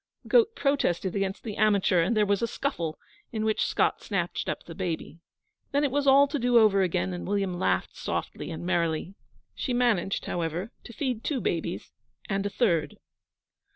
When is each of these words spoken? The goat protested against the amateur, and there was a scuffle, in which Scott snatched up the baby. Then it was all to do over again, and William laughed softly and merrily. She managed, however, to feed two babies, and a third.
The 0.23 0.29
goat 0.29 0.55
protested 0.55 1.15
against 1.15 1.43
the 1.43 1.57
amateur, 1.57 2.01
and 2.01 2.17
there 2.17 2.25
was 2.25 2.41
a 2.41 2.47
scuffle, 2.47 2.97
in 3.31 3.45
which 3.45 3.67
Scott 3.67 4.01
snatched 4.01 4.49
up 4.49 4.63
the 4.63 4.73
baby. 4.73 5.19
Then 5.73 5.83
it 5.83 5.91
was 5.91 6.07
all 6.07 6.27
to 6.29 6.39
do 6.39 6.57
over 6.57 6.81
again, 6.81 7.13
and 7.13 7.27
William 7.27 7.59
laughed 7.59 7.95
softly 7.95 8.49
and 8.49 8.65
merrily. 8.65 9.13
She 9.53 9.73
managed, 9.75 10.25
however, 10.25 10.71
to 10.85 10.93
feed 10.93 11.23
two 11.23 11.39
babies, 11.39 11.91
and 12.27 12.43
a 12.47 12.49
third. 12.49 12.97